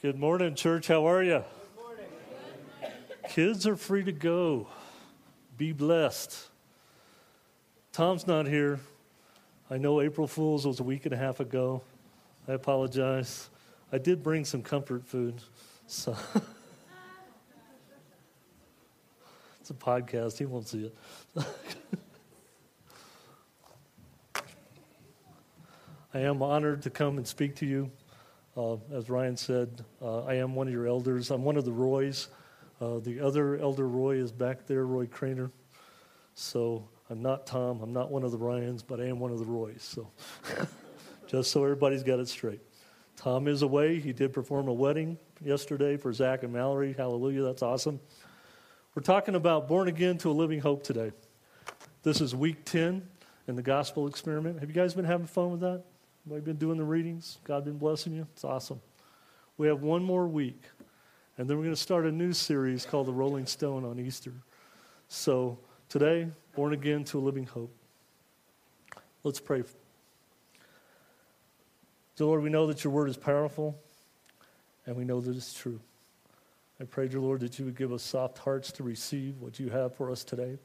[0.00, 0.86] Good morning, church.
[0.86, 1.42] How are you?
[3.30, 4.68] Kids are free to go.
[5.56, 6.38] Be blessed.
[7.90, 8.78] Tom's not here.
[9.68, 11.82] I know April Fool's was a week and a half ago.
[12.46, 13.50] I apologize.
[13.90, 15.42] I did bring some comfort food.
[15.88, 16.16] So
[19.60, 20.38] it's a podcast.
[20.38, 20.96] He won't see it.
[26.14, 27.90] I am honored to come and speak to you.
[28.58, 31.30] Uh, as Ryan said, uh, I am one of your elders.
[31.30, 32.26] I'm one of the Roys.
[32.80, 35.52] Uh, the other elder Roy is back there, Roy Craner.
[36.34, 37.80] So I'm not Tom.
[37.80, 39.84] I'm not one of the Ryans, but I am one of the Roys.
[39.84, 40.10] So
[41.28, 42.60] just so everybody's got it straight.
[43.14, 44.00] Tom is away.
[44.00, 46.94] He did perform a wedding yesterday for Zach and Mallory.
[46.94, 47.42] Hallelujah.
[47.42, 48.00] That's awesome.
[48.96, 51.12] We're talking about born again to a living hope today.
[52.02, 53.08] This is week 10
[53.46, 54.58] in the gospel experiment.
[54.58, 55.84] Have you guys been having fun with that?
[56.30, 57.38] Have been doing the readings?
[57.44, 58.26] God been blessing you?
[58.34, 58.80] It's awesome.
[59.56, 60.62] We have one more week,
[61.38, 64.34] and then we're going to start a new series called The Rolling Stone on Easter.
[65.08, 65.58] So
[65.88, 67.74] today, born again to a living hope.
[69.24, 69.62] Let's pray.
[72.16, 73.78] Dear Lord, we know that your word is powerful,
[74.84, 75.80] and we know that it's true.
[76.78, 79.70] I pray, dear Lord, that you would give us soft hearts to receive what you
[79.70, 80.58] have for us today,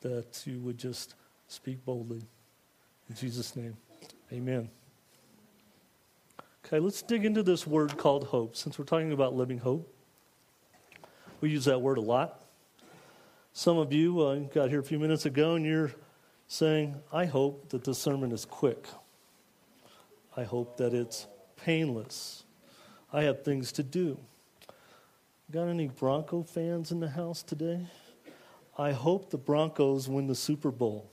[0.00, 1.14] that you would just
[1.46, 2.22] speak boldly.
[3.08, 3.76] In Jesus' name.
[4.34, 4.68] Amen.
[6.66, 9.88] Okay, let's dig into this word called hope, since we're talking about living hope.
[11.40, 12.42] We use that word a lot.
[13.52, 15.92] Some of you uh, got here a few minutes ago and you're
[16.48, 18.88] saying, I hope that this sermon is quick.
[20.36, 22.42] I hope that it's painless.
[23.12, 24.18] I have things to do.
[25.52, 27.86] Got any Bronco fans in the house today?
[28.76, 31.08] I hope the Broncos win the Super Bowl.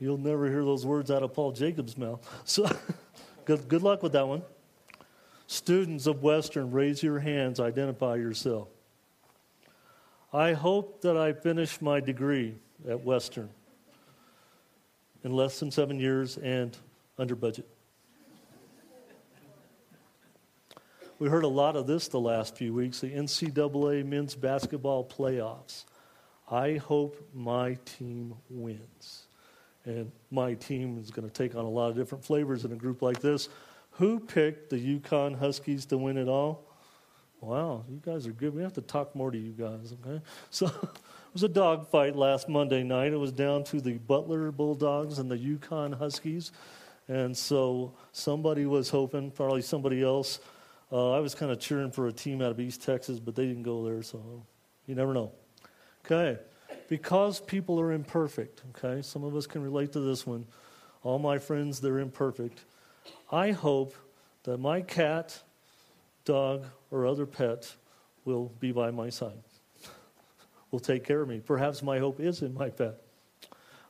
[0.00, 2.20] You'll never hear those words out of Paul Jacobs' mouth.
[2.44, 2.68] So
[3.44, 4.42] good, good luck with that one.
[5.46, 8.68] Students of Western, raise your hands, identify yourself.
[10.32, 13.48] I hope that I finish my degree at Western
[15.24, 16.76] in less than seven years and
[17.18, 17.66] under budget.
[21.18, 25.84] We heard a lot of this the last few weeks the NCAA men's basketball playoffs.
[26.48, 29.27] I hope my team wins
[29.84, 32.76] and my team is going to take on a lot of different flavors in a
[32.76, 33.48] group like this.
[33.92, 36.64] Who picked the UConn Huskies to win it all?
[37.40, 38.54] Wow, you guys are good.
[38.54, 40.20] We have to talk more to you guys, okay?
[40.50, 43.12] So it was a dogfight last Monday night.
[43.12, 46.52] It was down to the Butler Bulldogs and the UConn Huskies.
[47.06, 50.40] And so somebody was hoping, probably somebody else.
[50.90, 53.46] Uh, I was kind of cheering for a team out of East Texas, but they
[53.46, 54.44] didn't go there, so
[54.86, 55.32] you never know.
[56.04, 56.38] Okay
[56.88, 59.02] because people are imperfect, okay?
[59.02, 60.46] Some of us can relate to this one.
[61.02, 62.64] All my friends, they're imperfect.
[63.30, 63.94] I hope
[64.44, 65.40] that my cat,
[66.24, 67.72] dog, or other pet
[68.24, 69.42] will be by my side,
[70.70, 71.40] will take care of me.
[71.40, 73.00] Perhaps my hope is in my pet.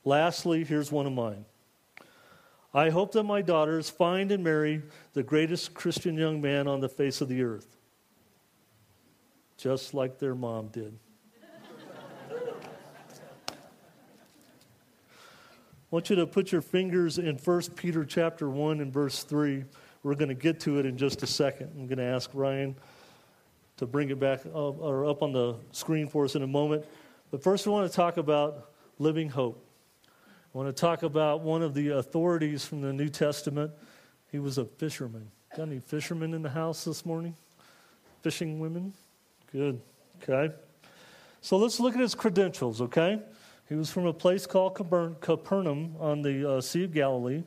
[0.04, 1.44] Lastly, here's one of mine.
[2.75, 4.82] I hope that my daughters find and marry
[5.15, 7.76] the greatest Christian young man on the face of the earth,
[9.56, 10.98] just like their mom did.
[15.91, 19.65] I want you to put your fingers in 1 Peter chapter 1 and verse 3.
[20.03, 21.71] We're going to get to it in just a second.
[21.75, 22.76] I'm going to ask Ryan
[23.78, 26.84] to bring it back up, or up on the screen for us in a moment.
[27.31, 29.65] But first, we want to talk about living hope.
[30.04, 33.72] I want to talk about one of the authorities from the New Testament.
[34.31, 35.31] He was a fisherman.
[35.56, 37.34] Got any fishermen in the house this morning?
[38.21, 38.93] Fishing women?
[39.50, 39.81] Good.
[40.22, 40.54] Okay.
[41.41, 43.22] So let's look at his credentials, okay?
[43.68, 44.74] He was from a place called
[45.20, 47.42] Capernaum on the uh, Sea of Galilee.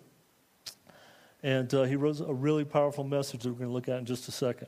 [1.42, 4.06] And uh, he wrote a really powerful message that we're going to look at in
[4.06, 4.68] just a second.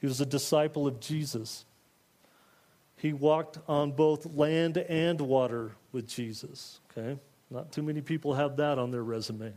[0.00, 1.64] He was a disciple of Jesus.
[2.96, 6.80] He walked on both land and water with Jesus.
[6.90, 7.18] Okay?
[7.50, 9.54] Not too many people have that on their resume.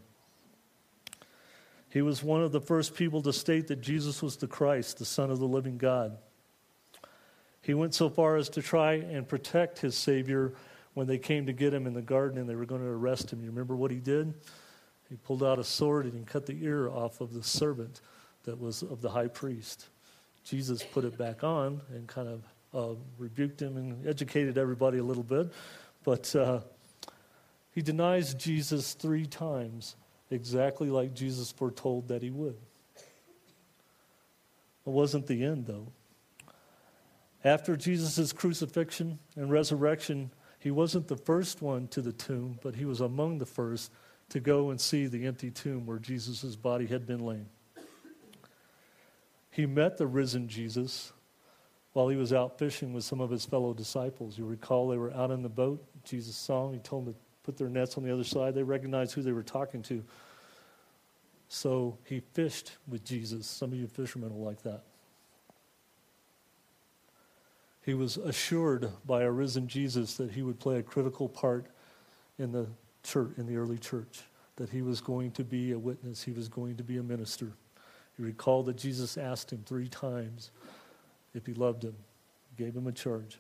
[1.90, 5.06] He was one of the first people to state that Jesus was the Christ, the
[5.06, 6.18] Son of the living God.
[7.62, 10.54] He went so far as to try and protect his Savior
[10.96, 13.32] when they came to get him in the garden and they were going to arrest
[13.32, 13.42] him.
[13.44, 14.34] You remember what he did?
[15.10, 18.02] He pulled out a sword and he cut the ear off of the servant
[18.46, 19.90] that was of the high priest.
[20.44, 22.44] Jesus put it back on and kind of
[22.74, 25.52] uh, rebuked him and educated everybody a little bit.
[26.04, 26.62] But uh,
[27.72, 29.96] he denies Jesus three times,
[30.32, 32.56] exactly like Jesus foretold that he would.
[34.86, 35.88] It wasn't the end, though.
[37.44, 40.32] After Jesus' crucifixion and resurrection,
[40.66, 43.92] he wasn't the first one to the tomb, but he was among the first
[44.30, 47.46] to go and see the empty tomb where Jesus' body had been laid.
[49.52, 51.14] He met the risen Jesus
[51.94, 54.40] while he was out fishing with some of his fellow disciples.
[54.40, 55.86] You recall they were out in the boat.
[56.04, 56.74] Jesus saw them.
[56.74, 58.56] He told them to put their nets on the other side.
[58.56, 60.04] They recognized who they were talking to.
[61.48, 63.46] So he fished with Jesus.
[63.46, 64.82] Some of you fishermen are like that.
[67.86, 71.68] He was assured by a risen Jesus that he would play a critical part
[72.40, 72.66] in the
[73.04, 74.24] church, in the early church,
[74.56, 77.52] that he was going to be a witness, he was going to be a minister.
[78.18, 80.50] He recalled that Jesus asked him three times
[81.36, 81.96] if he loved him,
[82.58, 83.38] gave him a charge.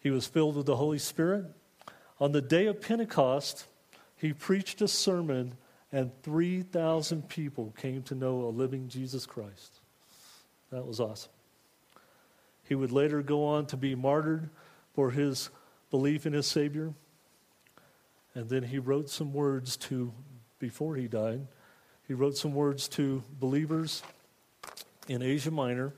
[0.00, 1.44] He was filled with the Holy Spirit.
[2.18, 3.66] On the day of Pentecost,
[4.16, 5.54] he preached a sermon,
[5.92, 9.80] and 3,000 people came to know a living Jesus Christ.
[10.70, 11.30] That was awesome.
[12.64, 14.48] He would later go on to be martyred
[14.94, 15.50] for his
[15.90, 16.94] belief in his Savior.
[18.34, 20.12] And then he wrote some words to,
[20.58, 21.46] before he died,
[22.06, 24.02] he wrote some words to believers
[25.08, 25.92] in Asia Minor.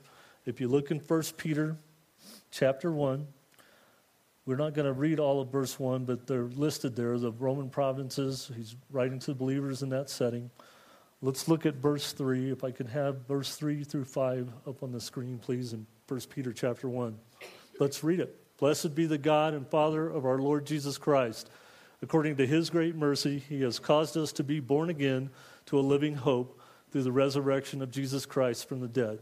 [0.45, 1.77] If you look in 1 Peter
[2.51, 3.27] chapter 1,
[4.45, 7.69] we're not going to read all of verse 1, but they're listed there, the Roman
[7.69, 8.51] provinces.
[8.55, 10.51] He's writing to the believers in that setting.
[11.21, 12.51] Let's look at verse 3.
[12.51, 16.19] If I can have verse 3 through 5 up on the screen, please, in 1
[16.29, 17.17] Peter chapter 1.
[17.79, 18.39] Let's read it.
[18.59, 21.49] Blessed be the God and Father of our Lord Jesus Christ.
[22.03, 25.31] According to his great mercy, he has caused us to be born again
[25.65, 26.61] to a living hope
[26.91, 29.17] through the resurrection of Jesus Christ from the dead,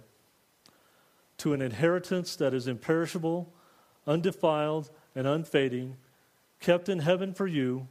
[1.37, 3.53] to an inheritance that is imperishable,
[4.05, 5.95] undefiled, and unfading,
[6.59, 7.87] kept in heaven for you,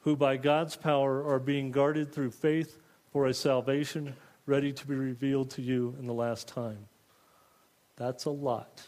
[0.00, 2.76] who by God's power are being guarded through faith
[3.12, 4.16] for a salvation
[4.46, 6.88] ready to be revealed to you in the last time.
[8.02, 8.82] That's a lot.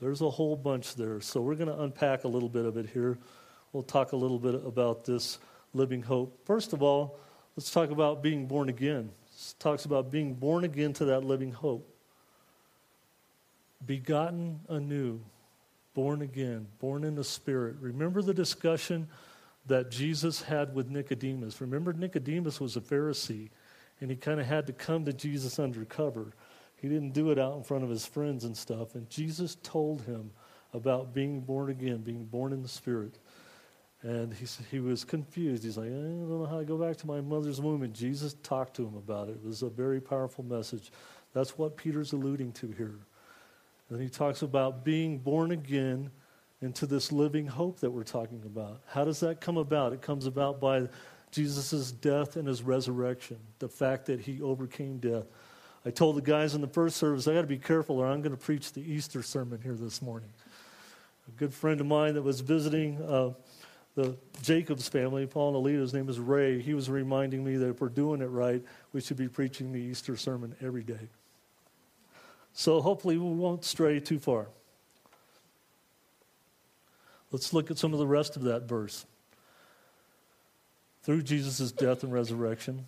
[0.00, 1.20] There's a whole bunch there.
[1.20, 3.18] So we're going to unpack a little bit of it here.
[3.72, 5.38] We'll talk a little bit about this
[5.74, 6.44] living hope.
[6.44, 7.20] First of all,
[7.56, 9.10] let's talk about being born again.
[9.22, 11.88] It talks about being born again to that living hope.
[13.86, 15.20] Begotten anew
[15.94, 17.76] born again, born in the Spirit.
[17.80, 19.06] Remember the discussion
[19.66, 21.60] that Jesus had with Nicodemus.
[21.60, 23.50] Remember, Nicodemus was a Pharisee,
[24.00, 26.32] and he kind of had to come to Jesus undercover.
[26.76, 28.94] He didn't do it out in front of his friends and stuff.
[28.94, 30.30] And Jesus told him
[30.72, 33.18] about being born again, being born in the Spirit.
[34.02, 35.64] And he, he was confused.
[35.64, 37.82] He's like, eh, I don't know how to go back to my mother's womb.
[37.82, 39.32] And Jesus talked to him about it.
[39.42, 40.92] It was a very powerful message.
[41.32, 42.98] That's what Peter's alluding to here.
[43.88, 46.10] And he talks about being born again
[46.60, 48.80] into this living hope that we're talking about.
[48.86, 49.92] How does that come about?
[49.92, 50.88] It comes about by
[51.30, 55.26] Jesus' death and his resurrection, the fact that he overcame death.
[55.86, 58.20] I told the guys in the first service, I got to be careful or I'm
[58.20, 60.28] going to preach the Easter sermon here this morning.
[61.28, 63.30] A good friend of mine that was visiting uh,
[63.94, 67.68] the Jacobs family, Paul and Alita, his name is Ray, he was reminding me that
[67.68, 68.60] if we're doing it right,
[68.92, 71.08] we should be preaching the Easter sermon every day.
[72.52, 74.48] So hopefully we won't stray too far.
[77.30, 79.06] Let's look at some of the rest of that verse.
[81.04, 82.86] Through Jesus' death and resurrection,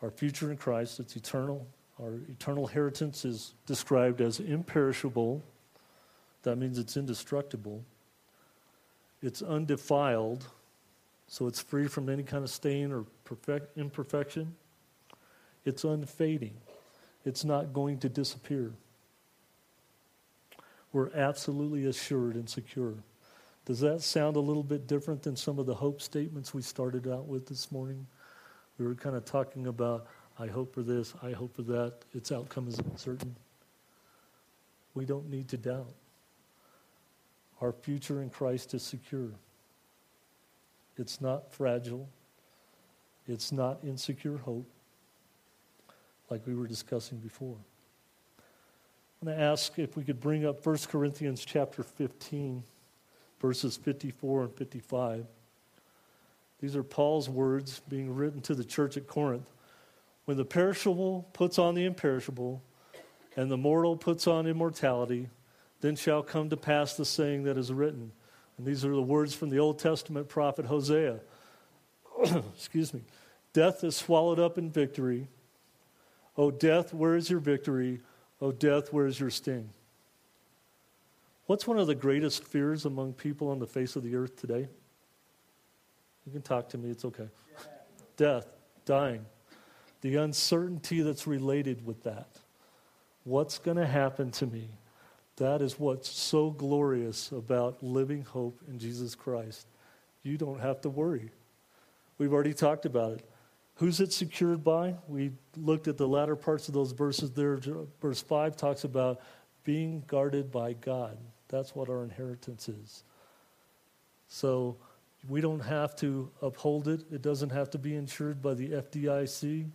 [0.00, 1.66] our future in Christ, it's eternal.
[2.02, 5.42] Our eternal inheritance is described as imperishable.
[6.42, 7.84] That means it's indestructible.
[9.22, 10.46] It's undefiled,
[11.28, 14.54] so it's free from any kind of stain or perfect, imperfection.
[15.64, 16.56] It's unfading
[17.24, 18.72] it's not going to disappear.
[20.92, 22.94] We're absolutely assured and secure.
[23.64, 27.08] Does that sound a little bit different than some of the hope statements we started
[27.08, 28.06] out with this morning?
[28.78, 30.06] We were kind of talking about,
[30.38, 33.36] I hope for this, I hope for that, its outcome is uncertain.
[34.94, 35.92] We don't need to doubt.
[37.60, 39.30] Our future in Christ is secure.
[40.96, 42.08] It's not fragile.
[43.26, 44.66] It's not insecure hope
[46.30, 47.56] like we were discussing before.
[49.20, 52.62] I'm going to ask if we could bring up 1 Corinthians chapter 15,
[53.40, 55.26] verses 54 and 55.
[56.60, 59.48] These are Paul's words being written to the church at Corinth.
[60.24, 62.62] When the perishable puts on the imperishable,
[63.36, 65.28] and the mortal puts on immortality,
[65.80, 68.12] then shall come to pass the saying that is written.
[68.56, 71.20] And these are the words from the Old Testament prophet Hosea.
[72.54, 73.02] Excuse me.
[73.52, 75.28] Death is swallowed up in victory.
[76.36, 78.00] O death, where is your victory?
[78.40, 79.70] O death, where is your sting?
[81.46, 84.68] What's one of the greatest fears among people on the face of the earth today?
[86.24, 87.28] You can talk to me, it's okay.
[88.16, 88.46] Death,
[88.86, 89.26] dying,
[90.04, 92.28] the uncertainty that's related with that.
[93.24, 94.68] What's going to happen to me?
[95.36, 99.66] That is what's so glorious about living hope in Jesus Christ.
[100.22, 101.30] You don't have to worry.
[102.18, 103.30] We've already talked about it.
[103.76, 104.94] Who's it secured by?
[105.08, 107.58] We looked at the latter parts of those verses there.
[108.02, 109.22] Verse 5 talks about
[109.64, 111.16] being guarded by God.
[111.48, 113.04] That's what our inheritance is.
[114.28, 114.76] So
[115.30, 119.70] we don't have to uphold it, it doesn't have to be insured by the FDIC.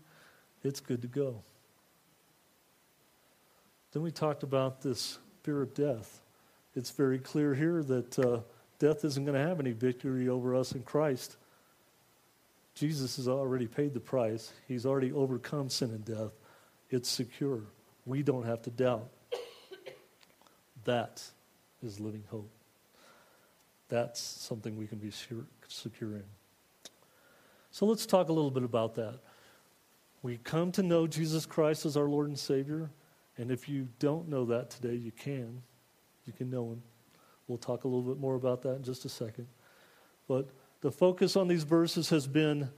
[0.63, 1.41] It's good to go.
[3.91, 6.21] Then we talked about this fear of death.
[6.75, 8.41] It's very clear here that uh,
[8.77, 11.37] death isn't going to have any victory over us in Christ.
[12.75, 16.31] Jesus has already paid the price, He's already overcome sin and death.
[16.89, 17.61] It's secure.
[18.05, 19.09] We don't have to doubt.
[20.85, 21.21] That
[21.83, 22.49] is living hope.
[23.89, 25.11] That's something we can be
[25.67, 26.23] secure in.
[27.71, 29.19] So let's talk a little bit about that.
[30.21, 32.89] We come to know Jesus Christ as our Lord and Savior.
[33.37, 35.61] And if you don't know that today, you can.
[36.25, 36.81] You can know Him.
[37.47, 39.47] We'll talk a little bit more about that in just a second.
[40.27, 40.49] But
[40.81, 42.69] the focus on these verses has been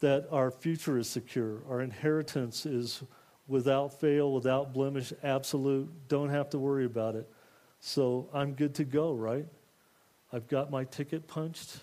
[0.00, 3.02] that our future is secure, our inheritance is
[3.48, 5.90] without fail, without blemish, absolute.
[6.08, 7.28] Don't have to worry about it.
[7.80, 9.46] So I'm good to go, right?
[10.32, 11.78] I've got my ticket punched.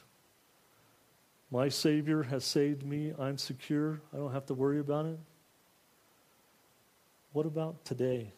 [1.52, 3.14] My Savior has saved me.
[3.18, 4.02] I'm secure.
[4.14, 5.20] I don't have to worry about it.
[7.34, 8.34] What about today?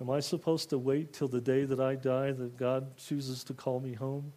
[0.00, 3.54] Am I supposed to wait till the day that I die that God chooses to
[3.54, 4.32] call me home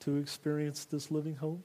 [0.00, 1.62] to experience this living hope?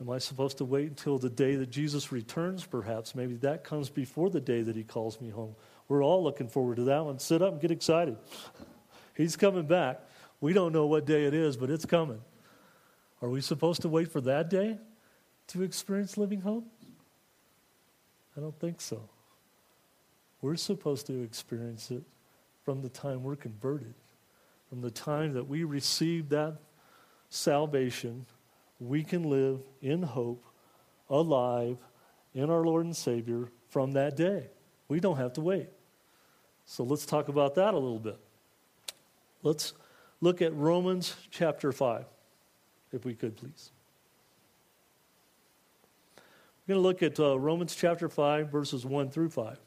[0.00, 3.14] Am I supposed to wait until the day that Jesus returns, perhaps?
[3.14, 5.54] Maybe that comes before the day that he calls me home.
[5.88, 7.18] We're all looking forward to that one.
[7.18, 8.16] Sit up and get excited.
[9.16, 10.00] He's coming back.
[10.40, 12.20] We don't know what day it is, but it's coming.
[13.22, 14.78] Are we supposed to wait for that day
[15.48, 16.66] to experience living hope?
[18.36, 19.08] I don't think so.
[20.40, 22.02] We're supposed to experience it
[22.64, 23.94] from the time we're converted,
[24.68, 26.56] from the time that we receive that
[27.28, 28.26] salvation.
[28.78, 30.44] We can live in hope,
[31.10, 31.76] alive
[32.34, 34.46] in our Lord and Savior from that day.
[34.88, 35.68] We don't have to wait.
[36.64, 38.18] So let's talk about that a little bit.
[39.42, 39.72] Let's
[40.20, 42.04] look at Romans chapter 5,
[42.92, 43.70] if we could, please.
[46.66, 49.58] We're going to look at uh, Romans chapter 5, verses 1 through 5.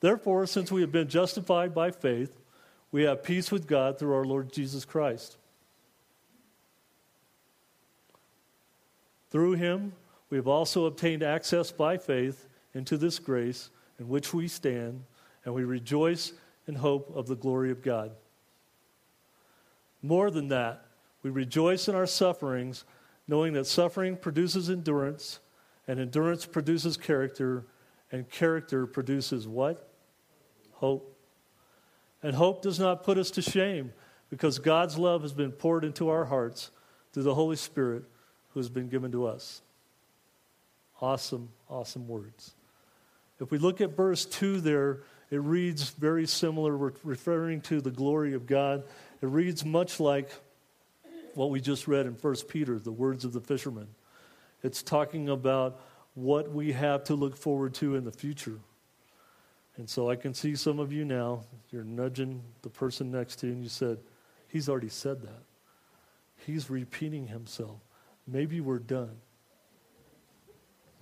[0.00, 2.40] Therefore, since we have been justified by faith,
[2.90, 5.36] we have peace with God through our Lord Jesus Christ.
[9.30, 9.92] Through him,
[10.28, 15.04] we have also obtained access by faith into this grace in which we stand,
[15.44, 16.32] and we rejoice
[16.66, 18.12] in hope of the glory of God.
[20.02, 20.84] More than that,
[21.22, 22.84] we rejoice in our sufferings,
[23.28, 25.40] knowing that suffering produces endurance,
[25.86, 27.66] and endurance produces character,
[28.10, 29.90] and character produces what?
[30.80, 31.14] hope.
[32.22, 33.92] And hope does not put us to shame
[34.28, 36.70] because God's love has been poured into our hearts
[37.12, 38.04] through the Holy Spirit
[38.50, 39.62] who has been given to us.
[41.00, 42.54] Awesome, awesome words.
[43.40, 45.00] If we look at verse 2 there,
[45.30, 48.84] it reads very similar, We're referring to the glory of God.
[49.22, 50.30] It reads much like
[51.34, 53.88] what we just read in 1 Peter, the words of the fisherman.
[54.62, 55.80] It's talking about
[56.14, 58.58] what we have to look forward to in the future.
[59.76, 63.46] And so I can see some of you now, you're nudging the person next to
[63.46, 63.98] you, and you said,
[64.48, 65.42] He's already said that.
[66.44, 67.80] He's repeating himself.
[68.26, 69.16] Maybe we're done.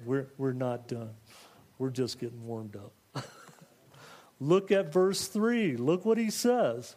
[0.05, 1.15] We're, we're not done.
[1.79, 3.25] We're just getting warmed up.
[4.41, 5.77] Look at verse 3.
[5.77, 6.95] Look what he says.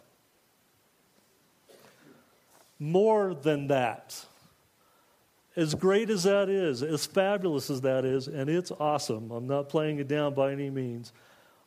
[2.81, 4.25] More than that.
[5.55, 9.69] As great as that is, as fabulous as that is, and it's awesome, I'm not
[9.69, 11.13] playing it down by any means.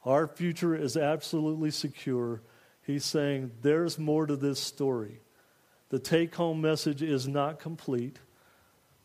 [0.05, 2.43] Our future is absolutely secure.
[2.83, 5.21] He's saying there's more to this story.
[5.91, 8.19] The take home message is not complete.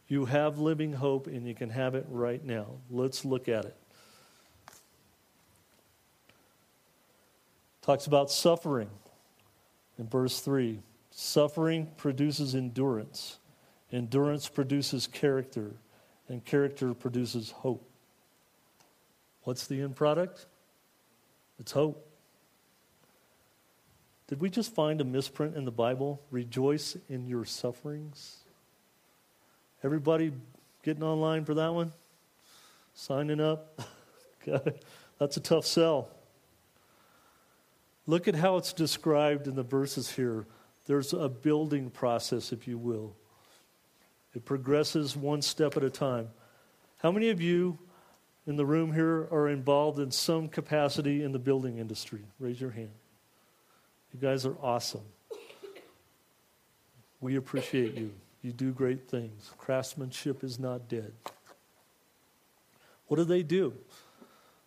[0.07, 2.65] You have living hope, and you can have it right now.
[2.89, 3.77] Let's look at it.
[7.83, 8.89] Talks about suffering
[9.99, 10.81] in verse 3.
[11.11, 13.39] Suffering produces endurance,
[13.91, 15.73] endurance produces character,
[16.27, 17.89] and character produces hope.
[19.43, 20.45] What's the end product?
[21.59, 22.05] It's hope.
[24.27, 26.21] Did we just find a misprint in the Bible?
[26.29, 28.37] Rejoice in your sufferings.
[29.83, 30.31] Everybody
[30.83, 31.91] getting online for that one?
[32.93, 33.81] Signing up?
[35.17, 36.09] That's a tough sell.
[38.05, 40.45] Look at how it's described in the verses here.
[40.89, 43.15] There's a building process, if you will.
[44.33, 46.29] It progresses one step at a time.
[46.97, 47.77] How many of you
[48.47, 52.21] in the room here are involved in some capacity in the building industry?
[52.39, 52.89] Raise your hand.
[54.15, 55.03] You guys are awesome.
[57.21, 58.11] We appreciate you.
[58.41, 59.51] You do great things.
[59.59, 61.13] Craftsmanship is not dead.
[63.05, 63.75] What do they do?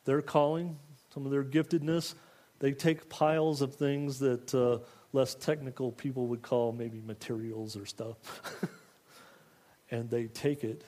[0.05, 0.79] Their calling,
[1.13, 2.15] some of their giftedness,
[2.61, 4.79] they take piles of things that uh,
[5.13, 8.17] less technical people would call maybe materials or stuff.
[9.91, 10.85] and they take it,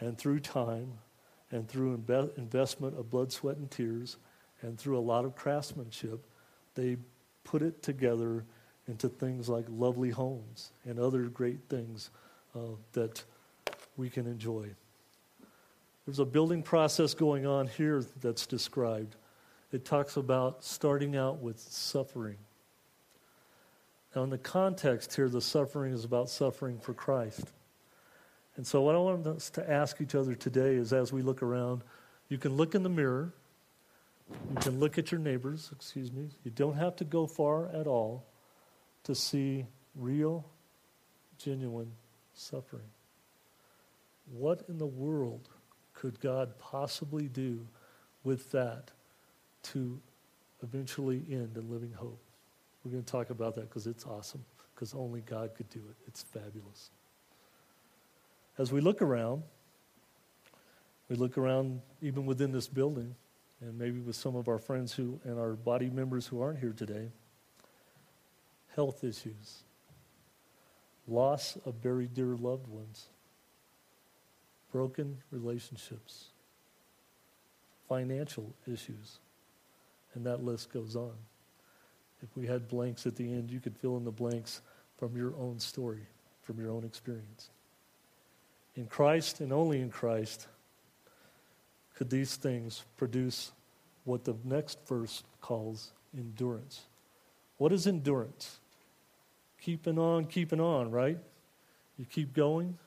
[0.00, 0.92] and through time,
[1.50, 4.16] and through imbe- investment of blood, sweat, and tears,
[4.62, 6.24] and through a lot of craftsmanship,
[6.74, 6.96] they
[7.44, 8.44] put it together
[8.86, 12.10] into things like lovely homes and other great things
[12.54, 12.60] uh,
[12.92, 13.22] that
[13.96, 14.68] we can enjoy.
[16.06, 19.16] There's a building process going on here that's described.
[19.72, 22.38] It talks about starting out with suffering.
[24.18, 27.52] Now, in the context here, the suffering is about suffering for Christ.
[28.56, 31.40] And so, what I want us to ask each other today is as we look
[31.40, 31.84] around,
[32.28, 33.32] you can look in the mirror,
[34.50, 36.30] you can look at your neighbors, excuse me.
[36.42, 38.26] You don't have to go far at all
[39.04, 40.44] to see real,
[41.38, 41.92] genuine
[42.34, 42.90] suffering.
[44.32, 45.48] What in the world
[45.94, 47.68] could God possibly do
[48.24, 48.90] with that
[49.74, 50.00] to
[50.60, 52.18] eventually end in living hope?
[52.88, 54.42] We're going to talk about that because it's awesome,
[54.74, 55.96] because only God could do it.
[56.06, 56.88] It's fabulous.
[58.56, 59.42] As we look around,
[61.10, 63.14] we look around even within this building,
[63.60, 66.72] and maybe with some of our friends who and our body members who aren't here
[66.72, 67.10] today.
[68.74, 69.64] Health issues,
[71.06, 73.08] loss of very dear loved ones,
[74.72, 76.28] broken relationships,
[77.86, 79.18] financial issues,
[80.14, 81.12] and that list goes on.
[82.22, 84.60] If we had blanks at the end, you could fill in the blanks
[84.96, 86.06] from your own story,
[86.42, 87.50] from your own experience.
[88.74, 90.46] In Christ and only in Christ
[91.94, 93.52] could these things produce
[94.04, 96.82] what the next verse calls endurance.
[97.58, 98.60] What is endurance?
[99.60, 101.18] Keeping on, keeping on, right?
[101.98, 102.78] You keep going.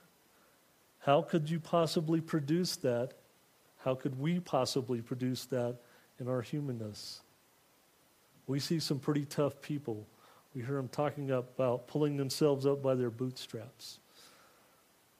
[0.99, 3.13] How could you possibly produce that?
[3.83, 5.75] How could we possibly produce that
[6.19, 7.21] in our humanness?
[8.51, 10.05] We see some pretty tough people.
[10.53, 13.99] We hear them talking about pulling themselves up by their bootstraps.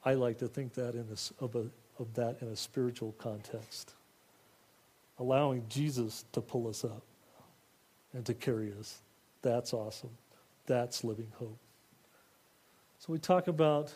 [0.03, 1.67] I like to think that in a, of, a,
[1.97, 3.93] of that in a spiritual context.
[5.17, 7.03] Allowing Jesus to pull us up
[8.11, 9.01] and to carry us.
[9.43, 10.17] That's awesome.
[10.65, 11.57] That's living hope.
[12.99, 13.93] So we talk about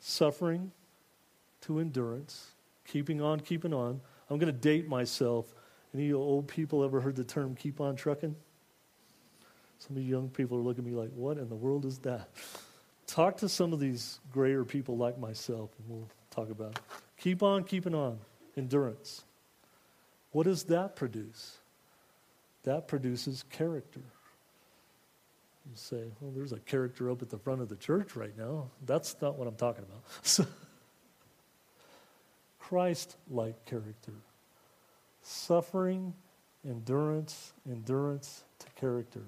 [0.00, 0.72] suffering
[1.60, 2.48] to endurance,
[2.88, 4.00] keeping on, keeping on.
[4.28, 5.54] I'm going to date myself.
[5.94, 8.34] Any old people ever heard the term keep on trucking?
[9.86, 11.98] Some of you young people are looking at me like, what in the world is
[11.98, 12.28] that?
[13.06, 16.80] Talk to some of these grayer people like myself, and we'll talk about it.
[17.18, 18.18] Keep on keeping on.
[18.56, 19.24] Endurance.
[20.32, 21.58] What does that produce?
[22.62, 24.00] That produces character.
[25.66, 28.68] You say, well, there's a character up at the front of the church right now.
[28.86, 30.48] That's not what I'm talking about.
[32.58, 34.12] Christ like character.
[35.22, 36.14] Suffering,
[36.66, 39.22] endurance, endurance to character.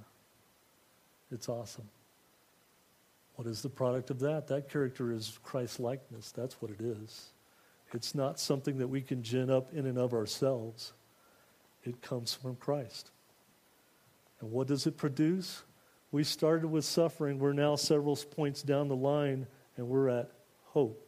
[1.31, 1.89] It's awesome.
[3.35, 4.47] What is the product of that?
[4.47, 6.33] That character is Christ likeness.
[6.33, 7.33] That's what it is.
[7.93, 10.93] It's not something that we can gin up in and of ourselves.
[11.85, 13.11] It comes from Christ.
[14.41, 15.63] And what does it produce?
[16.11, 17.39] We started with suffering.
[17.39, 20.31] We're now several points down the line, and we're at
[20.65, 21.07] hope.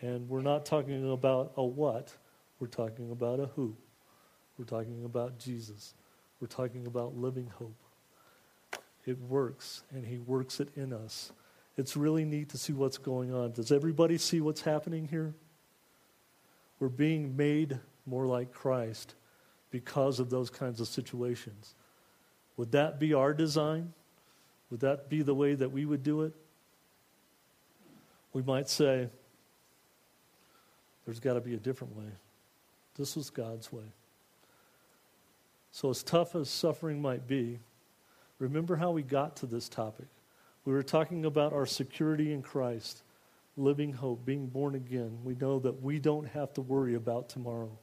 [0.00, 2.14] And we're not talking about a what,
[2.60, 3.76] we're talking about a who.
[4.56, 5.94] We're talking about Jesus.
[6.40, 7.76] We're talking about living hope.
[9.06, 11.32] It works, and He works it in us.
[11.76, 13.52] It's really neat to see what's going on.
[13.52, 15.34] Does everybody see what's happening here?
[16.80, 19.14] We're being made more like Christ
[19.70, 21.74] because of those kinds of situations.
[22.56, 23.92] Would that be our design?
[24.70, 26.34] Would that be the way that we would do it?
[28.32, 29.08] We might say,
[31.04, 32.10] there's got to be a different way.
[32.96, 33.84] This was God's way.
[35.70, 37.60] So, as tough as suffering might be,
[38.38, 40.06] Remember how we got to this topic.
[40.64, 43.02] We were talking about our security in Christ,
[43.56, 45.18] living hope, being born again.
[45.24, 47.78] We know that we don't have to worry about tomorrow.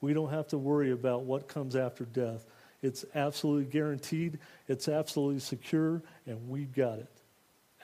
[0.00, 2.46] We don't have to worry about what comes after death.
[2.82, 7.10] It's absolutely guaranteed, it's absolutely secure, and we've got it.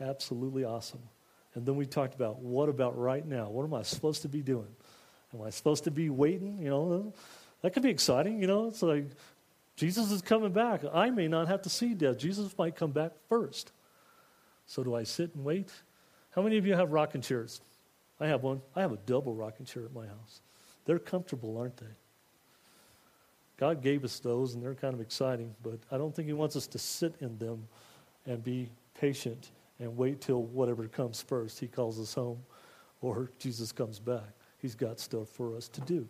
[0.01, 1.03] Absolutely awesome.
[1.55, 3.49] And then we talked about what about right now?
[3.49, 4.69] What am I supposed to be doing?
[5.35, 6.59] Am I supposed to be waiting?
[6.59, 7.15] You know,
[7.63, 8.41] that could be exciting.
[8.41, 9.07] You know, it's like
[9.77, 10.83] Jesus is coming back.
[10.93, 12.19] I may not have to see death.
[12.19, 13.73] Jesus might come back first.
[14.67, 15.71] So do I sit and wait?
[16.31, 17.61] How many of you have rocking chairs?
[18.19, 18.63] I have one.
[18.75, 20.41] I have a double rocking chair at my house.
[20.87, 21.87] They're comfortable, aren't they?
[23.59, 26.57] God gave us those, and they're kind of exciting, but I don't think He wants
[26.57, 27.67] us to sit in them
[28.27, 31.59] and be patient and wait till whatever comes first.
[31.59, 32.39] He calls us home
[33.01, 34.29] or Jesus comes back.
[34.59, 36.09] He's got stuff for us to do.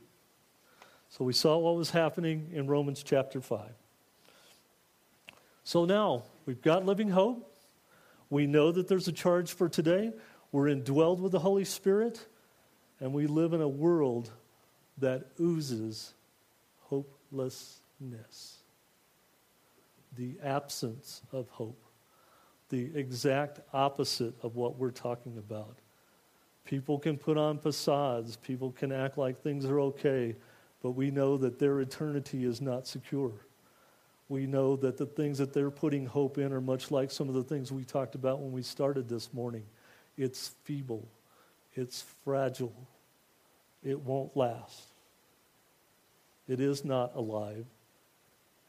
[1.08, 3.60] So we saw what was happening in Romans chapter 5.
[5.64, 7.52] So now we've got living hope.
[8.30, 10.12] We know that there's a charge for today.
[10.52, 12.26] We're indwelled with the Holy Spirit.
[13.00, 14.30] And we live in a world
[14.98, 16.14] that oozes
[16.84, 18.58] hopelessness,
[20.16, 21.82] the absence of hope,
[22.68, 25.78] the exact opposite of what we're talking about.
[26.64, 30.34] People can put on facades, people can act like things are okay,
[30.86, 33.32] but we know that their eternity is not secure.
[34.28, 37.34] We know that the things that they're putting hope in are much like some of
[37.34, 39.64] the things we talked about when we started this morning.
[40.16, 41.08] It's feeble,
[41.74, 42.86] it's fragile,
[43.82, 44.80] it won't last.
[46.46, 47.66] It is not alive,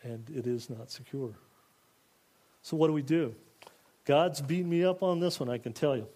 [0.01, 1.35] and it is not secure.
[2.63, 3.35] So, what do we do?
[4.05, 6.07] God's beating me up on this one, I can tell you.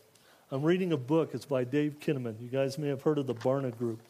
[0.50, 1.36] I'm reading a book.
[1.36, 2.42] It's by Dave Kinnaman.
[2.42, 4.02] You guys may have heard of the Barna Group.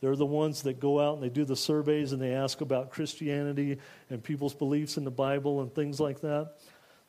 [0.00, 2.90] They're the ones that go out and they do the surveys and they ask about
[2.90, 3.78] Christianity
[4.10, 6.54] and people's beliefs in the Bible and things like that.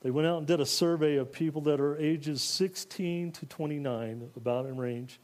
[0.01, 4.29] They went out and did a survey of people that are ages 16 to 29,
[4.35, 5.19] about in range.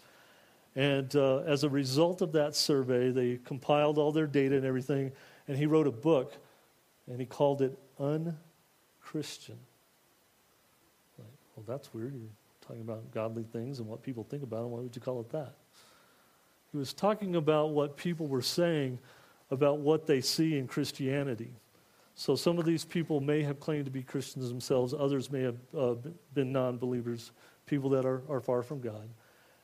[0.75, 5.11] And uh, as a result of that survey, they compiled all their data and everything,
[5.47, 6.33] and he wrote a book,
[7.07, 9.59] and he called it Unchristian.
[11.19, 12.15] Like, well, that's weird.
[12.15, 12.29] You're
[12.61, 14.71] talking about godly things and what people think about them.
[14.71, 15.53] Why would you call it that?
[16.73, 18.99] He was talking about what people were saying
[19.51, 21.51] about what they see in Christianity.
[22.15, 25.57] So some of these people may have claimed to be Christians themselves, others may have
[25.77, 25.95] uh,
[26.33, 27.31] been non believers,
[27.67, 29.07] people that are, are far from God.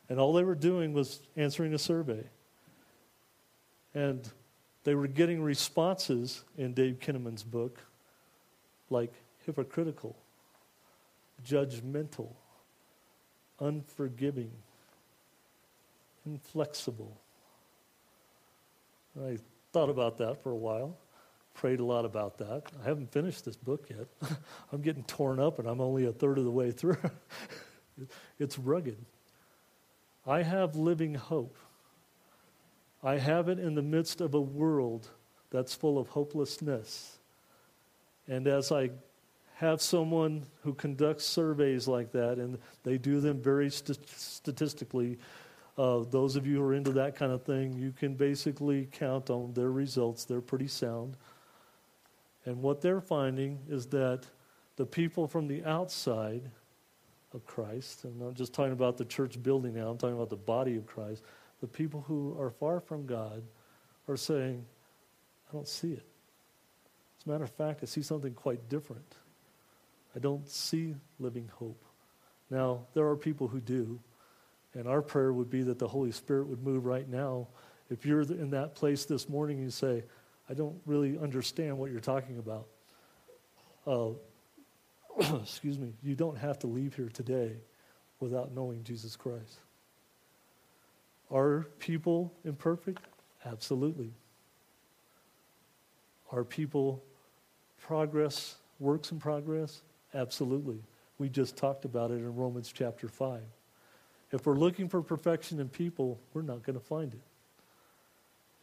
[0.07, 2.23] And all they were doing was answering a survey.
[3.95, 4.27] And
[4.83, 7.79] they were getting responses in Dave Kinnaman's book
[8.89, 9.13] like
[9.45, 10.15] hypocritical,
[11.43, 12.29] judgmental,
[13.59, 14.51] unforgiving,
[16.25, 17.19] inflexible.
[19.19, 19.37] I
[19.73, 20.97] thought about that for a while,
[21.53, 22.63] prayed a lot about that.
[22.81, 24.31] I haven't finished this book yet.
[24.71, 26.97] I'm getting torn up and I'm only a third of the way through.
[28.39, 28.97] it's rugged.
[30.25, 31.55] I have living hope.
[33.03, 35.07] I have it in the midst of a world
[35.51, 37.17] that's full of hopelessness.
[38.27, 38.91] And as I
[39.59, 45.17] have someone who conducts surveys like that, and they do them very st- statistically.
[45.79, 49.29] Uh, those of you who are into that kind of thing, you can basically count
[49.29, 50.25] on their results.
[50.25, 51.15] They're pretty sound.
[52.43, 54.25] And what they're finding is that
[54.75, 56.41] the people from the outside
[57.33, 60.29] of Christ, and I'm not just talking about the church building now, I'm talking about
[60.29, 61.23] the body of Christ,
[61.61, 63.41] the people who are far from God
[64.09, 64.65] are saying,
[65.49, 66.05] I don't see it.
[67.19, 69.15] As a matter of fact, I see something quite different.
[70.13, 71.81] I don't see living hope.
[72.49, 74.01] Now, there are people who do,
[74.75, 77.47] and our prayer would be that the Holy Spirit would move right now.
[77.89, 80.03] If you're in that place this morning and you say,
[80.49, 82.67] I don't really understand what you're talking about,
[83.87, 84.09] uh,
[85.41, 87.53] excuse me, you don't have to leave here today
[88.19, 89.59] without knowing Jesus Christ.
[91.31, 93.01] Are people imperfect?
[93.45, 94.11] Absolutely.
[96.31, 97.03] Are people
[97.81, 99.81] progress, works in progress?
[100.13, 100.81] Absolutely.
[101.17, 103.41] We just talked about it in Romans chapter 5.
[104.31, 107.19] If we're looking for perfection in people, we're not going to find it.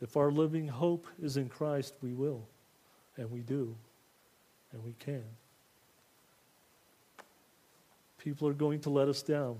[0.01, 2.47] If our living hope is in Christ, we will.
[3.17, 3.75] And we do.
[4.73, 5.25] And we can.
[8.19, 9.57] People are going to let us down.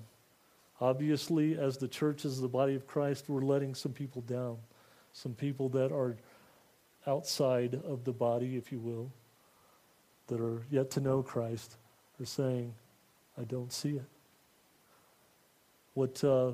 [0.81, 4.59] Obviously, as the church, as the body of Christ, we're letting some people down.
[5.13, 6.17] Some people that are
[7.07, 9.11] outside of the body, if you will
[10.27, 11.77] that are yet to know Christ
[12.21, 12.75] are saying,
[13.39, 14.16] I don't see it.
[15.97, 16.53] What uh,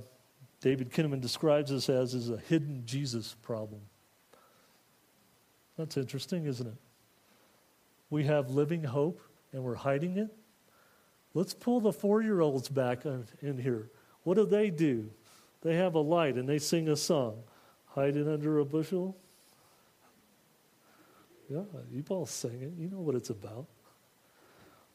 [0.60, 3.80] David Kinnaman describes this as is a hidden Jesus problem.
[5.76, 6.76] That's interesting, isn't it?
[8.08, 9.20] We have living hope
[9.52, 10.30] and we're hiding it.
[11.34, 13.90] Let's pull the four year olds back in here.
[14.22, 15.10] What do they do?
[15.62, 17.42] They have a light and they sing a song.
[17.86, 19.16] Hide it under a bushel,
[21.52, 22.72] yeah, you all sing it.
[22.78, 23.66] You know what it's about.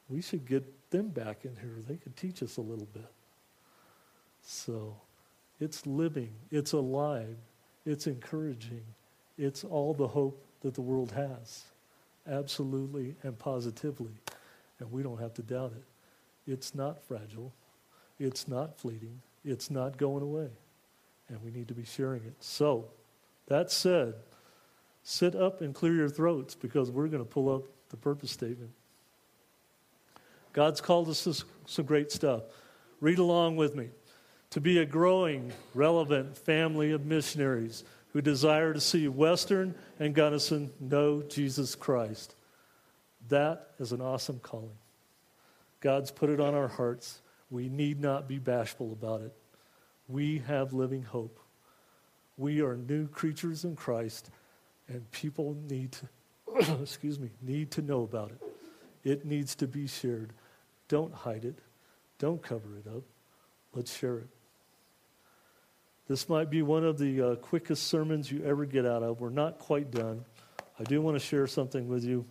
[0.10, 1.75] We should get them back in here.
[1.86, 3.12] They could teach us a little bit.
[4.49, 4.95] So
[5.60, 7.36] it's living, it's alive,
[7.86, 8.86] it's encouraging,
[9.38, 11.65] it's all the hope that the world has.
[12.25, 14.13] Absolutely and positively.
[14.79, 16.49] And we don't have to doubt it.
[16.49, 17.51] It's not fragile,
[18.21, 20.49] it's not fleeting, it's not going away.
[21.27, 22.36] And we need to be sharing it.
[22.39, 22.86] So,
[23.47, 24.13] that said,
[25.03, 28.71] Sit up and clear your throats because we're going to pull up the purpose statement.
[30.53, 32.43] God's called us to some great stuff.
[33.01, 33.89] Read along with me.
[34.51, 37.83] To be a growing, relevant family of missionaries
[38.13, 42.36] who desire to see Western and Gunnison know Jesus Christ.
[43.29, 44.77] That is an awesome calling.
[45.81, 47.21] God's put it on our hearts.
[47.49, 49.33] We need not be bashful about it.
[50.07, 51.39] We have living hope.
[52.38, 54.29] We are new creatures in Christ,
[54.88, 58.41] and people need to, excuse me, need to know about it.
[59.03, 60.33] It needs to be shared.
[60.88, 61.60] Don't hide it.
[62.19, 63.03] Don't cover it up.
[63.73, 64.27] Let's share it.
[66.08, 69.20] This might be one of the uh, quickest sermons you ever get out of.
[69.20, 70.24] We're not quite done.
[70.80, 72.26] I do want to share something with you.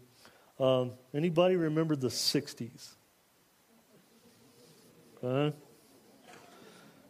[0.58, 2.94] Um, anybody remember the 60s?
[5.20, 5.50] Huh?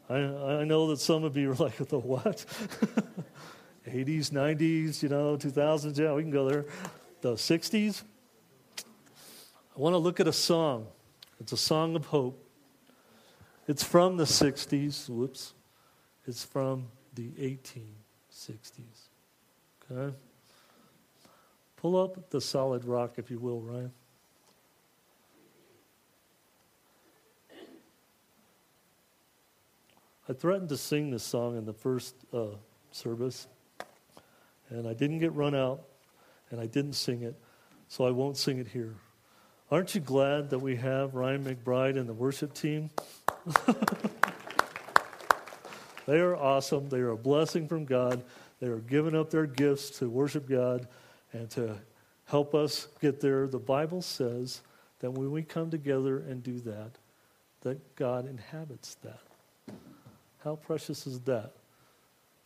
[0.09, 2.45] I, I know that some of you are like, the what?
[3.87, 6.65] 80s, 90s, you know, 2000s, yeah, we can go there.
[7.21, 8.03] The 60s?
[8.79, 10.89] I want to look at a song.
[11.39, 12.43] It's a song of hope.
[13.69, 15.09] It's from the 60s.
[15.09, 15.53] Whoops.
[16.27, 19.09] It's from the 1860s.
[19.91, 20.15] Okay?
[21.77, 23.93] Pull up the solid rock, if you will, Ryan.
[30.29, 32.47] I threatened to sing this song in the first uh,
[32.91, 33.47] service,
[34.71, 35.85] and I didn't get run out,
[36.51, 37.37] and I didn't sing it,
[37.87, 38.97] so I won't sing it here.
[39.71, 42.91] Aren't you glad that we have Ryan McBride and the worship team?
[46.07, 46.89] They are awesome.
[46.89, 48.23] They are a blessing from God.
[48.61, 50.87] They are giving up their gifts to worship God
[51.33, 51.77] and to
[52.27, 53.47] help us get there.
[53.47, 54.63] The Bible says
[55.01, 56.93] that when we come together and do that,
[57.63, 59.21] that God inhabits that.
[60.43, 61.53] How precious is that?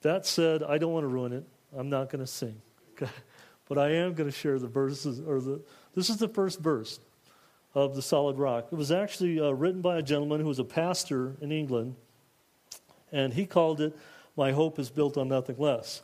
[0.00, 1.44] That said, I don't want to ruin it.
[1.76, 2.60] I'm not going to sing.
[2.94, 3.10] Okay?
[3.68, 5.60] But I am going to share the verses, or the,
[5.94, 6.98] this is the first verse
[7.72, 8.66] of the Solid Rock.
[8.72, 11.94] It was actually uh, written by a gentleman who was a pastor in England
[13.12, 13.96] and he called it
[14.36, 16.02] My Hope is Built on Nothing Less.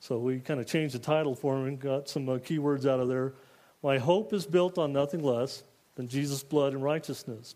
[0.00, 3.00] So we kind of changed the title for him and got some uh, keywords out
[3.00, 3.34] of there.
[3.82, 5.62] My hope is built on nothing less
[5.96, 7.54] than Jesus' blood and righteousness.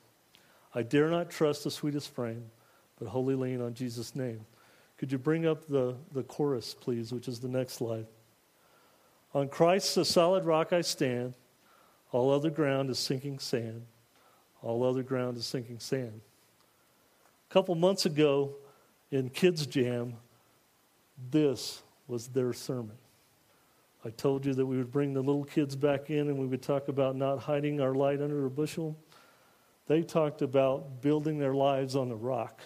[0.74, 2.44] I dare not trust the sweetest frame,
[2.98, 4.44] but wholly lean on Jesus' name.
[4.98, 8.06] Could you bring up the, the chorus, please, which is the next slide?
[9.34, 11.34] On Christ, the solid rock I stand.
[12.12, 13.82] All other ground is sinking sand.
[14.62, 16.20] All other ground is sinking sand.
[17.50, 18.54] A couple months ago,
[19.12, 20.14] in Kids Jam,
[21.31, 22.96] this was their sermon.
[24.05, 26.62] I told you that we would bring the little kids back in and we would
[26.62, 28.96] talk about not hiding our light under a bushel.
[29.87, 32.61] They talked about building their lives on the rock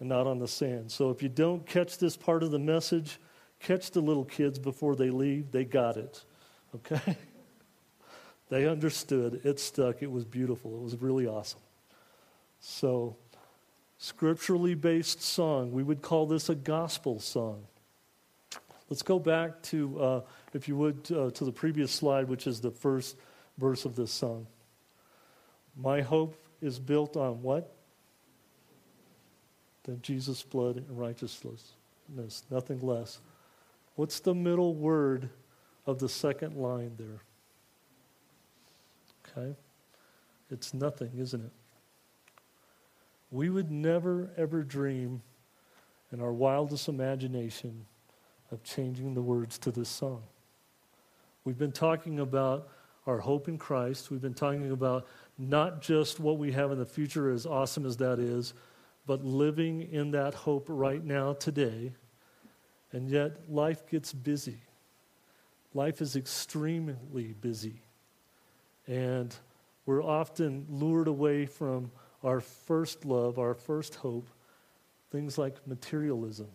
[0.00, 0.90] and not on the sand.
[0.90, 3.18] So if you don't catch this part of the message,
[3.60, 5.50] catch the little kids before they leave.
[5.50, 6.24] They got it.
[6.76, 7.16] Okay?
[8.48, 9.40] they understood.
[9.44, 10.00] It stuck.
[10.00, 10.76] It was beautiful.
[10.76, 11.60] It was really awesome.
[12.60, 13.16] So
[14.02, 15.70] scripturally based song.
[15.70, 17.62] We would call this a gospel song.
[18.90, 20.20] Let's go back to, uh,
[20.52, 23.16] if you would, uh, to the previous slide, which is the first
[23.58, 24.48] verse of this song.
[25.76, 27.72] My hope is built on what?
[29.84, 31.72] Than Jesus' blood and righteousness,
[32.50, 33.20] nothing less.
[33.94, 35.28] What's the middle word
[35.86, 37.22] of the second line there?
[39.38, 39.54] Okay?
[40.50, 41.52] It's nothing, isn't it?
[43.32, 45.22] We would never, ever dream
[46.12, 47.86] in our wildest imagination
[48.52, 50.22] of changing the words to this song.
[51.44, 52.68] We've been talking about
[53.06, 54.10] our hope in Christ.
[54.10, 55.06] We've been talking about
[55.38, 58.52] not just what we have in the future, as awesome as that is,
[59.06, 61.92] but living in that hope right now, today.
[62.92, 64.58] And yet, life gets busy.
[65.72, 67.80] Life is extremely busy.
[68.86, 69.34] And
[69.86, 71.90] we're often lured away from
[72.22, 74.28] our first love, our first hope,
[75.10, 76.48] things like materialism.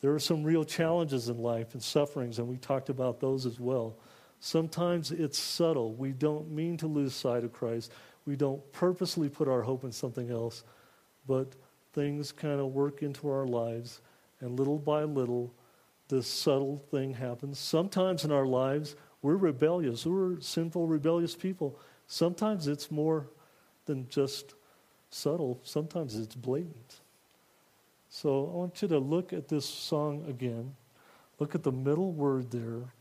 [0.00, 3.58] There are some real challenges in life and sufferings, and we talked about those as
[3.58, 3.96] well.
[4.38, 5.94] Sometimes it's subtle.
[5.94, 7.90] We don't mean to lose sight of Christ.
[8.26, 10.62] We don't purposely put our hope in something else,
[11.26, 11.54] but
[11.94, 14.00] things kind of work into our lives,
[14.40, 15.54] and little by little,
[16.08, 17.58] this subtle thing happens.
[17.58, 20.04] Sometimes in our lives, we're rebellious.
[20.04, 21.78] We're sinful, rebellious people.
[22.06, 23.28] Sometimes it's more
[23.86, 24.54] than just
[25.10, 27.00] subtle, sometimes it's blatant.
[28.08, 30.74] So I want you to look at this song again.
[31.38, 32.92] Look at the middle word there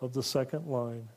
[0.00, 1.08] of the second line.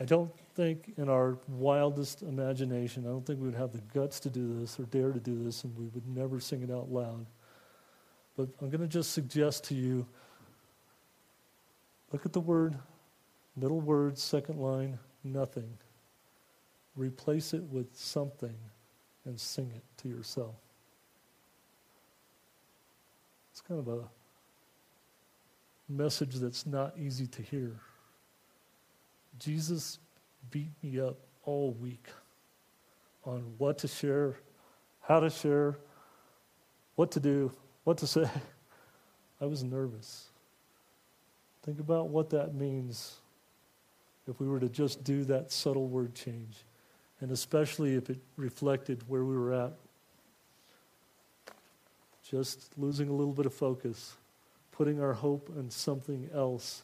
[0.00, 4.20] I don't think in our wildest imagination, I don't think we would have the guts
[4.20, 6.90] to do this or dare to do this, and we would never sing it out
[6.90, 7.26] loud.
[8.36, 10.06] But I'm going to just suggest to you
[12.12, 12.76] look at the word,
[13.56, 15.68] middle word, second line, nothing.
[16.96, 18.54] Replace it with something
[19.24, 20.56] and sing it to yourself.
[23.50, 24.02] It's kind of a
[25.88, 27.80] message that's not easy to hear.
[29.38, 29.98] Jesus
[30.50, 32.06] beat me up all week
[33.24, 34.36] on what to share,
[35.00, 35.78] how to share,
[36.96, 37.52] what to do,
[37.84, 38.28] what to say.
[39.40, 40.28] I was nervous.
[41.62, 43.16] Think about what that means
[44.28, 46.64] if we were to just do that subtle word change,
[47.22, 49.72] and especially if it reflected where we were at.
[52.28, 54.16] Just losing a little bit of focus,
[54.72, 56.82] putting our hope in something else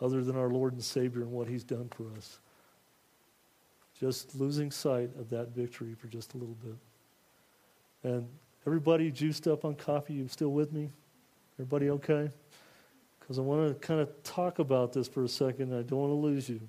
[0.00, 2.40] other than our Lord and Savior and what He's done for us.
[4.00, 6.76] Just losing sight of that victory for just a little bit.
[8.02, 8.26] And
[8.66, 10.90] everybody juiced up on coffee, you still with me?
[11.56, 12.30] Everybody okay?
[13.20, 15.72] Because I want to kind of talk about this for a second.
[15.72, 16.60] I don't want to lose you.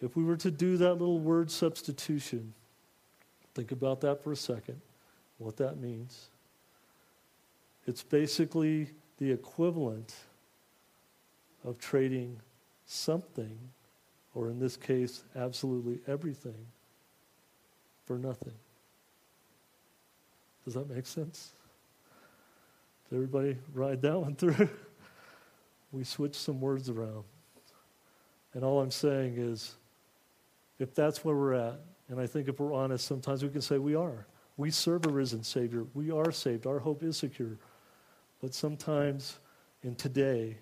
[0.00, 2.52] If we were to do that little word substitution,
[3.54, 4.80] think about that for a second,
[5.38, 6.28] what that means.
[7.86, 10.14] It's basically the equivalent
[11.64, 12.40] of trading
[12.84, 13.58] something,
[14.34, 16.66] or in this case, absolutely everything,
[18.04, 18.54] for nothing.
[20.64, 21.52] Does that make sense?
[23.08, 24.68] Did everybody ride that one through?
[25.92, 27.24] we switched some words around.
[28.52, 29.76] And all I'm saying is,
[30.78, 33.78] if that's where we're at, and I think if we're honest, sometimes we can say
[33.78, 34.26] we are.
[34.56, 35.84] We serve a risen Savior.
[35.94, 36.66] We are saved.
[36.66, 37.58] Our hope is secure.
[38.40, 39.38] But sometimes
[39.82, 40.56] in today,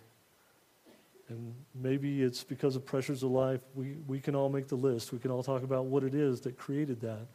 [1.28, 5.12] and maybe it's because of pressures of life, we, we can all make the list.
[5.12, 7.26] We can all talk about what it is that created that.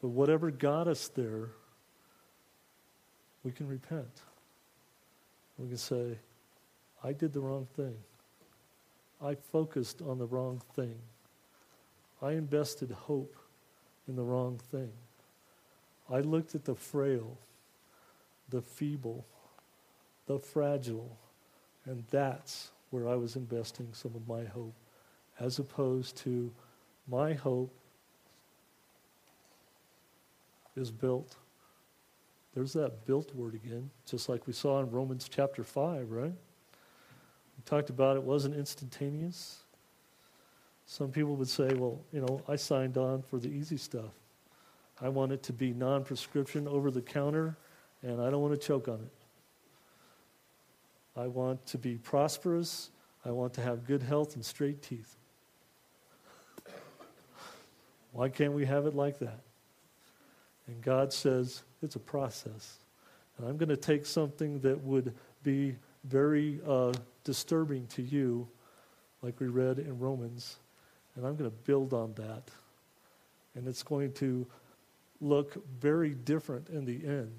[0.00, 1.50] But whatever got us there,
[3.42, 4.22] we can repent.
[5.58, 6.18] We can say,
[7.02, 7.94] I did the wrong thing.
[9.22, 10.94] I focused on the wrong thing.
[12.20, 13.36] I invested hope
[14.08, 14.90] in the wrong thing.
[16.10, 17.36] I looked at the frail,
[18.48, 19.26] the feeble,
[20.26, 21.16] the fragile,
[21.84, 24.74] and that's where I was investing some of my hope,
[25.38, 26.50] as opposed to
[27.06, 27.74] my hope
[30.76, 31.36] is built.
[32.54, 36.32] There's that built word again, just like we saw in Romans chapter 5, right?
[36.32, 39.58] We talked about it wasn't instantaneous.
[40.90, 44.10] Some people would say, well, you know, I signed on for the easy stuff.
[45.02, 47.58] I want it to be non prescription, over the counter,
[48.02, 49.12] and I don't want to choke on it.
[51.14, 52.88] I want to be prosperous.
[53.22, 55.14] I want to have good health and straight teeth.
[58.12, 59.40] Why can't we have it like that?
[60.68, 62.78] And God says it's a process.
[63.36, 68.48] And I'm going to take something that would be very uh, disturbing to you,
[69.20, 70.56] like we read in Romans,
[71.18, 72.44] and I'm going to build on that.
[73.54, 74.46] And it's going to
[75.20, 77.34] look very different in the end.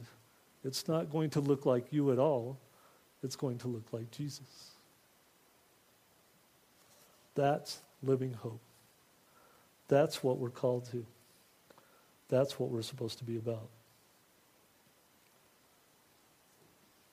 [0.63, 2.60] It's not going to look like you at all
[3.24, 4.72] it's going to look like Jesus.
[7.36, 8.62] That's living hope.
[9.88, 11.06] That's what we're called to.
[12.30, 13.68] That's what we're supposed to be about.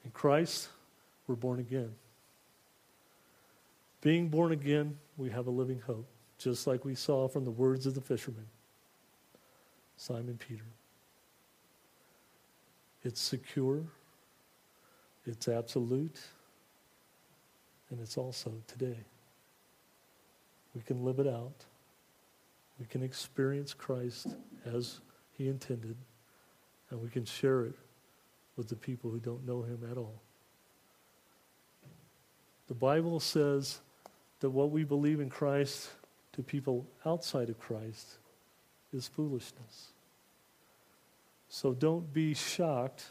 [0.04, 0.68] In Christ,
[1.26, 1.92] we're born again.
[4.02, 6.06] Being born again, we have a living hope,
[6.38, 8.46] just like we saw from the words of the fisherman,
[9.96, 10.66] Simon Peter.
[13.02, 13.84] It's secure,
[15.24, 16.20] it's absolute,
[17.90, 18.98] and it's also today.
[20.74, 21.64] We can live it out.
[22.78, 24.34] We can experience Christ
[24.66, 25.00] as
[25.38, 25.96] He intended,
[26.90, 27.74] and we can share it
[28.56, 30.20] with the people who don't know Him at all.
[32.68, 33.78] The Bible says
[34.40, 35.90] that what we believe in Christ
[36.36, 38.18] to people outside of Christ
[38.92, 39.88] is foolishness.
[41.48, 43.06] So don't be shocked,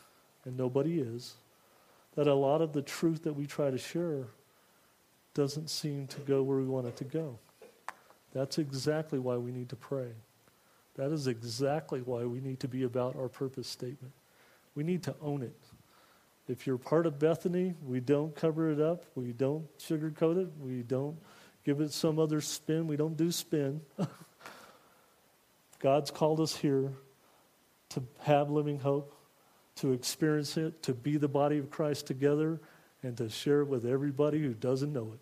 [0.46, 1.34] and nobody is,
[2.16, 4.28] that a lot of the truth that we try to share
[5.34, 7.38] doesn't seem to go where we want it to go.
[8.34, 10.10] That's exactly why we need to pray.
[10.96, 14.14] That is exactly why we need to be about our purpose statement.
[14.76, 15.60] We need to own it.
[16.48, 20.84] If you're part of Bethany, we don't cover it up, we don't sugarcoat it, we
[20.84, 21.18] don't
[21.66, 23.82] give it some other spin, we don't do spin.
[25.80, 26.94] God's called us here
[27.90, 29.14] to have living hope,
[29.78, 32.62] to experience it, to be the body of Christ together,
[33.04, 35.20] and to share it with everybody who doesn't know it.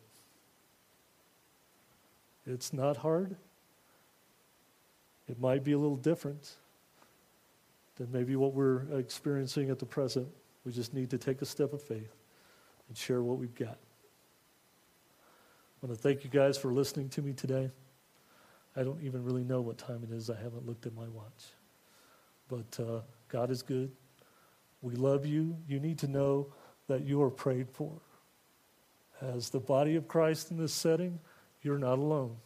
[2.51, 3.35] It's not hard.
[5.29, 6.51] It might be a little different
[7.95, 10.27] than maybe what we're experiencing at the present.
[10.65, 12.13] We just need to take a step of faith
[12.87, 13.77] and share what we've got.
[15.83, 17.69] I want to thank you guys for listening to me today.
[18.73, 20.29] I don't even really know what time it is.
[20.29, 21.43] I haven't looked at my watch.
[22.47, 23.91] But uh, God is good.
[24.81, 25.57] We love you.
[25.67, 26.47] You need to know
[26.87, 27.91] that you are prayed for.
[29.21, 31.19] As the body of Christ in this setting,
[31.61, 32.37] you're not alone.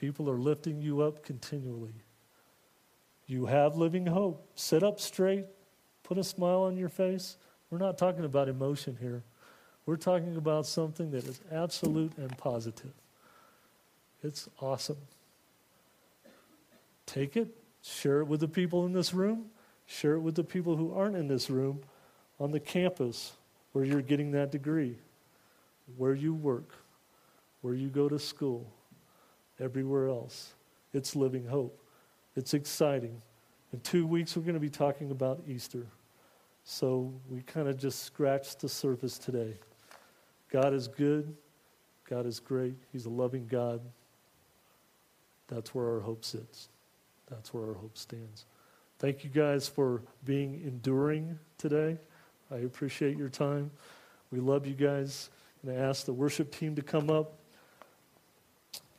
[0.00, 1.94] People are lifting you up continually.
[3.26, 4.48] You have living hope.
[4.54, 5.44] Sit up straight,
[6.04, 7.36] put a smile on your face.
[7.68, 9.24] We're not talking about emotion here.
[9.86, 12.92] We're talking about something that is absolute and positive.
[14.22, 14.96] It's awesome.
[17.06, 17.48] Take it,
[17.82, 19.46] share it with the people in this room,
[19.86, 21.80] share it with the people who aren't in this room
[22.40, 23.32] on the campus
[23.72, 24.96] where you're getting that degree,
[25.96, 26.74] where you work,
[27.60, 28.66] where you go to school,
[29.60, 30.54] everywhere else.
[30.92, 31.78] It's living hope.
[32.34, 33.22] It's exciting.
[33.72, 35.86] In two weeks, we're going to be talking about Easter.
[36.64, 39.54] So we kind of just scratched the surface today.
[40.56, 41.36] God is good.
[42.08, 42.76] God is great.
[42.90, 43.78] He's a loving God.
[45.48, 46.70] That's where our hope sits.
[47.30, 48.46] That's where our hope stands.
[48.98, 51.98] Thank you guys for being enduring today.
[52.50, 53.70] I appreciate your time.
[54.32, 55.28] We love you guys.
[55.62, 57.34] And I ask the worship team to come up.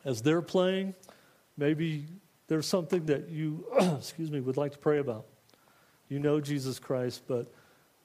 [0.05, 0.93] As they're playing,
[1.57, 2.05] maybe
[2.49, 3.65] there's something that you,
[3.97, 5.25] excuse me, would like to pray about.
[6.07, 7.51] You know Jesus Christ, but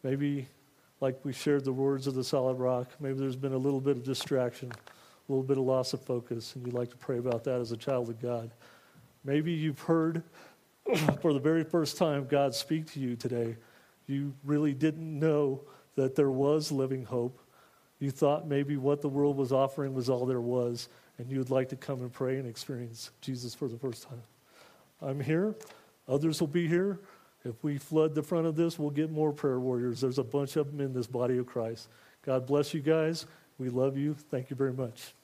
[0.03, 0.49] maybe,
[1.03, 3.97] like we shared the words of the solid rock, maybe there's been a little bit
[3.97, 7.43] of distraction, a little bit of loss of focus, and you'd like to pray about
[7.43, 8.53] that as a child of God.
[9.25, 10.23] Maybe you've heard
[11.21, 13.57] for the very first time God speak to you today.
[14.07, 15.63] You really didn't know
[15.97, 17.41] that there was living hope.
[17.99, 20.89] You thought maybe what the world was offering was all there was,
[21.19, 24.23] and you would like to come and pray and experience Jesus for the first time.
[25.01, 25.57] I'm here.
[26.07, 27.01] Others will be here.
[27.45, 30.01] If we flood the front of this, we'll get more prayer warriors.
[30.01, 31.89] There's a bunch of them in this body of Christ.
[32.25, 33.27] God bless you guys.
[33.59, 34.15] We love you.
[34.15, 35.15] Thank you very much.